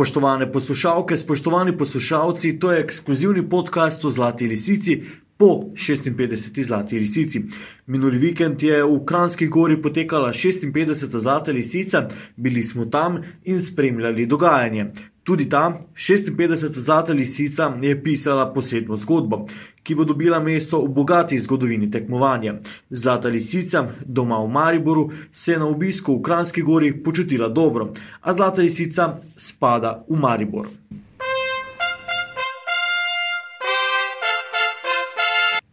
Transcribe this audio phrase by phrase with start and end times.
[0.00, 5.02] Spoštovane poslušalke, spoštovani poslušalci, to je ekskluzivni podcast o Zlati lisici
[5.36, 6.62] po 56.
[6.62, 7.42] Zlati lisici.
[7.86, 11.18] Minuli vikend je v Kranski gori potekala 56.
[11.18, 14.86] Zlata lisica, bili smo tam in spremljali dogajanje.
[15.30, 16.72] Tudi ta 56.
[16.74, 19.44] Zlata lisica je pisala posebno zgodbo,
[19.82, 22.56] ki bo dobila mesto v bogati zgodovini tekmovanja.
[22.90, 28.34] Zlata lisica, doma v Mariboru, se je na obisku v Kranski gori počutila dobro, a
[28.34, 30.66] Zlata lisica spada v Maribor.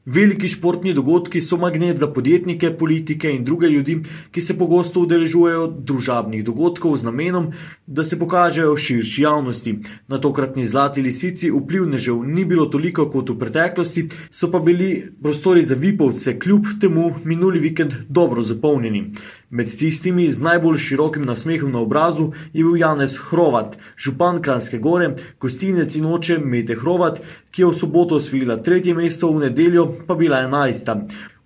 [0.08, 3.98] Veliki športni dogodki so magnet za podjetnike, politike in druge ljudi,
[4.32, 7.50] ki se pogosto udeležujejo družabnih dogodkov z namenom,
[7.86, 9.74] da se pokažejo širši javnosti.
[10.08, 15.66] Na tokratni zlati lisici vplivnežev ni bilo toliko kot v preteklosti, so pa bili prostori
[15.68, 19.12] za vipovce kljub temu minuli vikend dobro zapolnjeni.
[19.50, 25.14] Med tistimi z najbolj širokim nasmehom na obrazu je bil Janez Hrovat, župan Kranske gore,
[25.40, 30.20] gostinec in oče Mete Hrovat, ki je v soboto osvojila tretje mesto, v nedeljo pa
[30.20, 30.98] bila enajsta.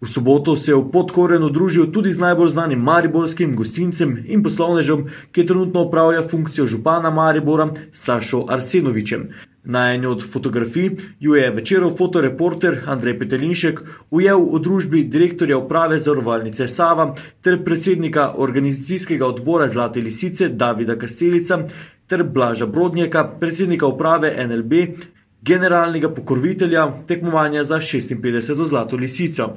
[0.02, 5.06] V soboto se je v podkorenu družil tudi z najbolj znanim mariborskim gostincem in poslovnežem,
[5.32, 9.30] ki trenutno upravlja funkcijo župana Maribora Sašo Arsenovičem.
[9.64, 16.00] Na eni od fotografij ju je večerov fotoreporter Andrej Petelinšek ujel v družbi direktorja uprave
[16.00, 21.60] Zavarovalnice Sava ter predsednika organizacijskega odbora Zlate lisice Davida Kastelica
[22.08, 24.74] ter Blaža Brodnjaka, predsednika uprave NLB,
[25.42, 28.66] generalnega pokrovitelja tekmovanja za 56.
[28.66, 29.54] Zlato lisico.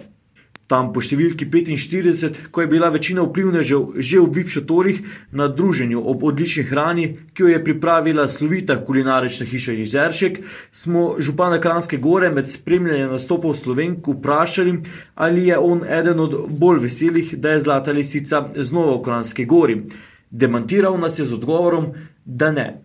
[0.66, 5.00] Tam po številki 45, ko je bila večina vplivnežev že v VIP šotorih
[5.36, 7.04] na druženju ob odlični hrani,
[7.36, 10.40] ki jo je pripravila slovita kulinarična hiša Jezeršek,
[10.72, 14.78] smo župana Kranske gore med spremljanjem nastopov Slovenk vprašali,
[15.14, 19.82] ali je on eden od bolj veselih, da je Zlata lisica znova v Kranske gori.
[20.30, 21.92] Demantiral nas je z odgovorom,
[22.24, 22.80] da ne.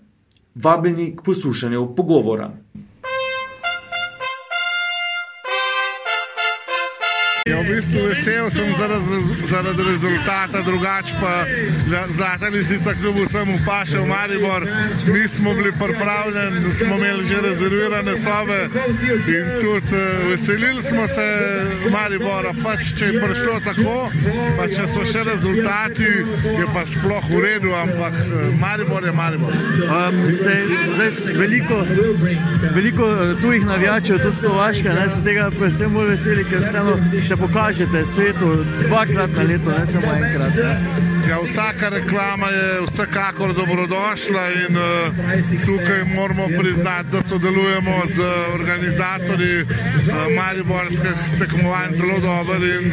[0.56, 2.52] Vabljeni k poslušanju pogovora.
[8.80, 9.19] Vesel sem
[9.50, 11.34] zaradi, rezultata, drugače pa
[12.16, 14.68] zlata lisica kljub vsemu paše v Maribor.
[15.14, 18.60] Mi smo bili pripravljeni, smo imeli že rezervirane sobe
[19.28, 21.28] in tudi uh, veselili smo se
[21.92, 22.52] Maribora.
[22.64, 23.98] Pač, če je prišlo tako,
[24.58, 26.10] pa če so še rezultati,
[26.60, 29.54] je pa sploh v redu, ampak uh, Maribor je Maribor.
[29.54, 30.62] Um, zdaj,
[30.96, 31.82] zdaj veliko,
[32.76, 33.10] veliko
[33.42, 38.54] tujih navijačev, tudi slovaške, ne, so tega predvsem bolj veseli, ker vseeno še pokažete svetu
[38.88, 40.56] dvakrat na leto, ne samo enkrat.
[40.56, 40.74] Ne.
[41.30, 44.86] Ja, vsaka reklama je vsekakor dobrodošla in uh,
[45.66, 48.20] tukaj moramo priznati, da sodelujemo z
[48.54, 49.68] organizatorji uh,
[50.36, 52.90] Mariborskih tekmovanj zelo dobro in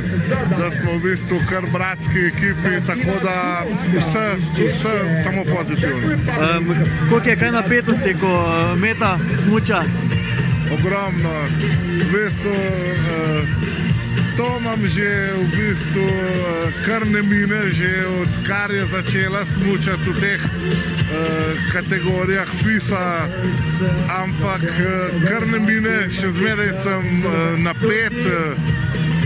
[0.58, 3.66] da smo v bistvu kar bratski ekipi, tako da
[3.98, 4.26] vse,
[4.68, 6.06] vse samo pozitivno.
[6.14, 6.76] Um,
[7.08, 9.82] koliko je kaj napetosti, ko uh, meta smuča?
[10.78, 11.34] Ogromno.
[12.00, 13.75] V bistvu, uh,
[14.36, 16.06] To imam že v bistvu
[16.84, 17.88] kar ne mine, že
[18.20, 20.52] odkar je začela smučati v teh uh,
[21.72, 23.28] kategorijah FISA,
[24.12, 28.16] ampak uh, kar ne mine, še zmeraj sem uh, napet.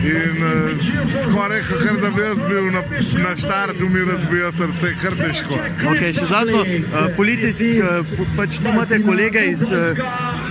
[0.01, 0.79] In uh,
[1.27, 2.83] skoraj, kar da bi jaz bil na,
[3.21, 5.59] na štartu, mi razbija srce, kar težko.
[5.91, 7.99] Okay, še zadnjo, uh, politiki, uh,
[8.39, 9.93] pač tu imate kolege iz uh,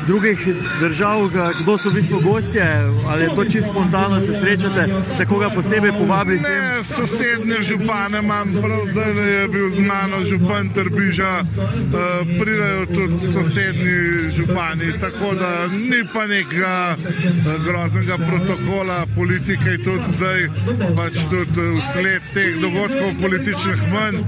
[0.08, 0.40] drugih
[0.82, 1.30] držav,
[1.62, 2.66] kdo so v bistvu gostje,
[3.08, 6.40] ali je to čisto spontano, se srečate, ste koga posebej povabili?
[6.40, 12.00] Ne, sosednje župane imam, prav zdaj je bil z mano župan Trbiža, uh,
[12.42, 20.04] pridajo tudi sosednji župani, tako da ni pa nekega uh, groznega protokola politike in tudi
[20.18, 20.50] zdaj,
[20.98, 24.22] pač tudi vsled teh dogodkov političnih manj,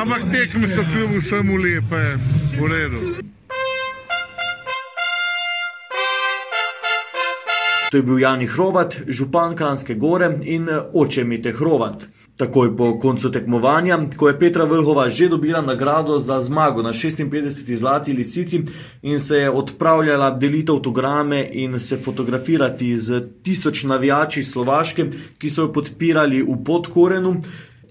[0.00, 2.04] ampak tekme so kljub vsemu lepe,
[2.58, 3.19] v redu.
[7.90, 12.04] To je bil Jani Hrovat, župan Kranske gore in oče Mite Hrovat.
[12.36, 17.74] Takoj po koncu tekmovanja, ko je Petra Vrhova že dobila nagrado za zmago na 56.
[17.74, 18.62] zlati lisici
[19.02, 25.62] in se je odpravljala deliti avtograme in se fotografirati z tisoč navijači Slovaške, ki so
[25.62, 27.42] jo podpirali v podkorenu,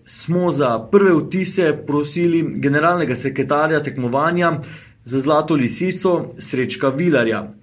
[0.05, 4.59] smo za prve vtise prosili generalnega sekretarja tekmovanja
[5.03, 7.53] za zlato lisico Srečka Vilarja.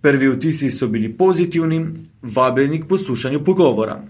[0.00, 1.86] Prvi vtisi so bili pozitivni,
[2.22, 4.02] vabljeni k poslušanju pogovora.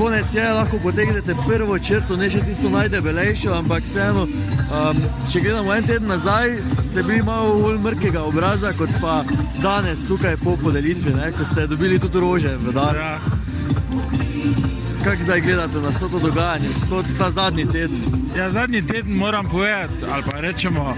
[0.00, 5.02] Konec je, lahko potegnete prvo črto, ne še tisto najdebelejšo, ampak vseeno, um,
[5.32, 9.20] če gledamo en teden nazaj, ste bili malo bolj mrkega obraza, kot pa
[9.62, 12.96] danes tukaj po podelitvi, ne, ko ste dobili tudi rože v dar.
[12.96, 13.12] Ja.
[15.04, 18.19] Kako zdaj gledate na vse to dogajanje, to, ta zadnji teden?
[18.36, 20.94] Ja, zadnji teden moram povedati, ali pa rečemo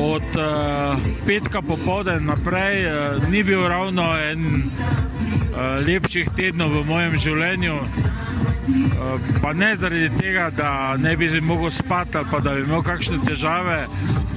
[0.00, 7.18] od uh, petka popoldne naprej, uh, ni bil ravno en uh, lepših tednov v mojem
[7.18, 7.74] življenju.
[7.74, 12.82] Uh, pa ne zaradi tega, da ne bi mogel spati ali pa da bi imel
[12.82, 13.84] kakšne težave.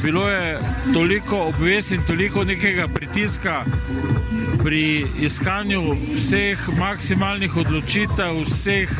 [0.03, 0.59] Bilo je
[0.93, 3.63] toliko obvez in toliko nekega pritiska
[4.63, 8.91] pri iskanju vseh maksimalnih odločitev, vseh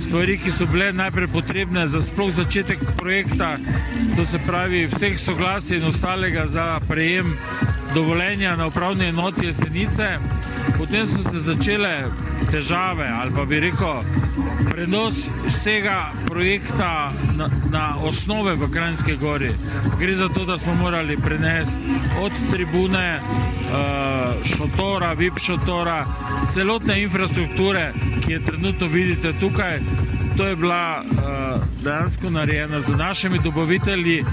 [0.00, 3.56] stvari, ki so bile najprej potrebne za sploh začetek projekta,
[4.16, 7.36] to se pravi vseh soglasij in ostalega za prejem
[7.94, 10.18] dovoljenja na upravni enoti jesenice.
[10.78, 12.04] Potem so se začele
[12.50, 14.02] težave ali pa bi rekel
[14.70, 15.14] prenos
[15.46, 19.50] vsega projekta na, na osnove v Krajinske gori.
[19.98, 21.82] Gre za to, da smo morali prenesti
[22.20, 23.20] od tribune,
[24.44, 26.06] šotora, VIP šotora,
[26.50, 27.92] celotne infrastrukture,
[28.24, 29.78] ki je trenutno vidite tukaj.
[30.36, 31.04] To je bila
[31.84, 34.24] dejansko narejena z našimi dobavitelji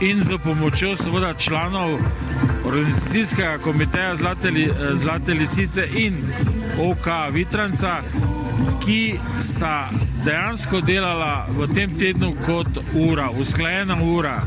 [0.00, 1.98] in z pomočjo seveda članov
[2.64, 4.52] organizacijskega komiteja Zlate,
[4.94, 6.16] Zlate lisice in
[6.90, 8.02] OK Vitranca,
[8.84, 9.88] ki sta
[10.24, 14.40] dejansko delala v tem tednu kot ura, usklajena ura.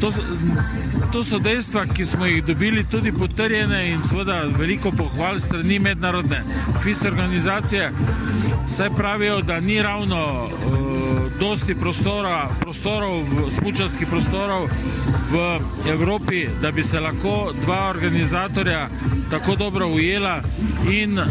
[0.00, 0.12] To,
[1.12, 6.42] to so dejstva, ki smo jih dobili tudi potrjene in seveda veliko pohval strani mednarodne
[6.82, 7.90] FIS organizacije.
[8.68, 14.68] Saj pravijo, da ni ravno uh, dosti prostora, prostorov, smučarskih prostorov
[15.30, 15.60] v
[15.90, 18.88] Evropi, da bi se lahko dva organizatorja
[19.30, 20.40] tako dobro ujela
[20.90, 21.26] in uh,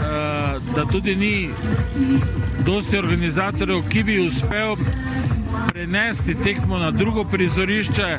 [0.76, 1.50] da tudi ni
[2.66, 4.76] dosti organizatorjev, ki bi uspel
[5.72, 8.18] prenesti tekmo na drugo prizorišče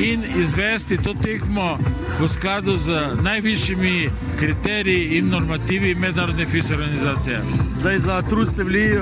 [0.00, 1.78] in izvesti to tekmo
[2.20, 7.40] v skladu z najvišjimi kriteriji in normativi mednarodne FIS organizacije.
[7.74, 9.00] Zdaj za trud ste bili eh,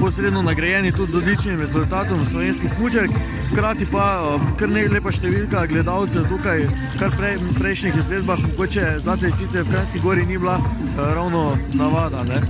[0.00, 3.10] posredno nagrajeni tudi z odličnim rezultatom slovenskih smučark,
[3.52, 6.66] hkrati pa eh, kar ne lepa številka gledalcev tukaj,
[6.98, 12.22] kar prej, prejšnjih izvedbah, mogoče zate sicer v Krajinski gori ni bila eh, ravno navada.
[12.24, 12.42] Ne?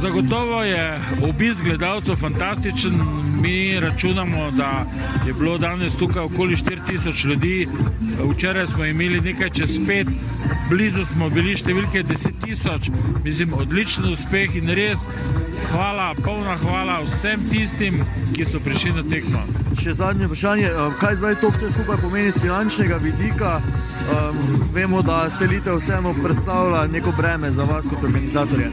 [0.00, 2.92] Zagotovo je obisk gledalcev fantastičen.
[3.42, 4.84] Mi računamo, da
[5.26, 7.68] je bilo danes tukaj okoli 4000 ljudi,
[8.30, 10.06] včeraj smo imeli nekaj čez 5,
[10.68, 12.90] blizu smo bili številke 10.000,
[13.24, 15.08] mislim, odličen uspeh in res
[15.74, 17.94] hvala, polna hvala vsem tistim,
[18.36, 19.42] ki so prišli na tekmo.
[19.80, 20.70] Še zadnje vprašanje,
[21.00, 23.56] kaj zdaj to vse skupaj pomeni z finančnega vidika?
[24.04, 24.38] Um,
[24.74, 28.70] vemo, da selitev vseeno predstavlja neko breme za vas kot organizatorje.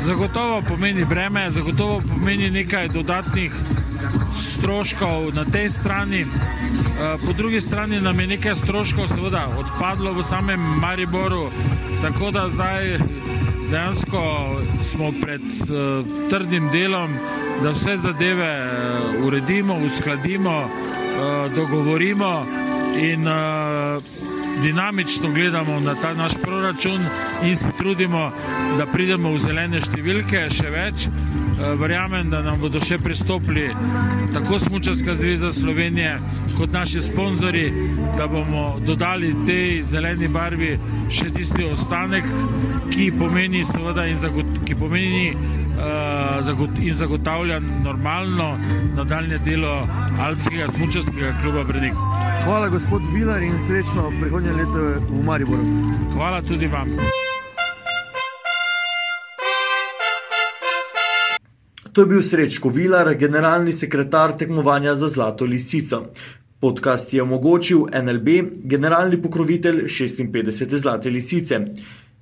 [0.00, 3.54] Zagotovo pomeni breme, zagotovo pomeni nekaj dodatnih
[4.58, 6.24] stroškov na tej strani.
[7.26, 11.50] Po drugi strani nam je nekaj stroškov seveda odpadlo v samem Mariboru,
[12.02, 12.98] tako da zdaj
[13.70, 14.22] dejansko
[14.82, 17.10] smo pred uh, trdim delom,
[17.62, 22.46] da vse zadeve uh, uredimo, uskladimo, uh, dogovorimo
[22.98, 24.02] in uh,
[24.62, 27.00] dinamično gledamo na ta naš proračun
[27.42, 28.32] in se trudimo,
[28.78, 31.06] da pridemo v zelene številke, še več.
[31.76, 33.66] Verjamem, da nam bodo še pristopili
[34.32, 36.14] tako Smučarska zveza Slovenije
[36.56, 37.66] kot naši sponzori,
[38.16, 40.70] da bomo dodali tej zeleni barvi
[41.12, 42.24] še tisti ostanek,
[42.92, 48.52] ki pomeni, seveda, in, zagot, ki pomeni uh, zagot, in zagotavlja normalno
[48.96, 49.80] nadaljne delo
[50.20, 52.04] Alpskega smučarskega kluba Brenik.
[52.44, 55.82] Hvala, gospod Vilar, in srečno prihodnje leto v Mariboru.
[56.16, 56.96] Hvala tudi vam.
[61.92, 66.04] To je bil Srečko Vilar, generalni sekretar tekmovanja za Zlato lisico.
[66.60, 68.28] Podcast je omogočil NLB,
[68.62, 70.76] generalni pokrovitelj 56.
[70.76, 71.58] Zlate lisice.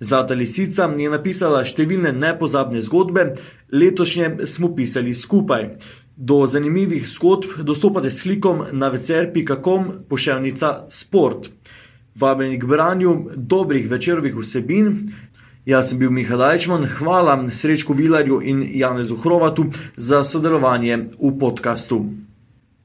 [0.01, 3.35] Zlata lisica je napisala številne nepozabne zgodbe,
[3.73, 5.69] letošnje smo pisali skupaj.
[6.17, 11.51] Do zanimivih zgodb dostopate s klikom na vcer.com poševnica sport.
[12.19, 14.95] Vabljeni k branju dobrih večerovih vsebin.
[15.69, 22.07] Jaz sem bil Miha Dajčman, hvala Srečku Vilarju in Janezu Hrovatu za sodelovanje v podkastu.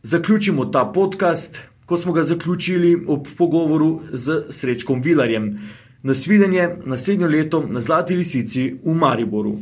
[0.04, 5.60] Zaključimo ta podcast, kot smo ga zaključili ob pogovoru z Srečkom Vilarjem.
[6.04, 9.60] Nasvidenje naslednjo leto na Zlati lisici v Mariboru.